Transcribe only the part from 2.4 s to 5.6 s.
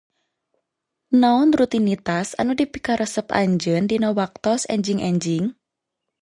anu dipikaresep anjeun dina waktos enjing-enjing